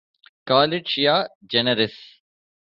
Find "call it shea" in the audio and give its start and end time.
0.47-1.27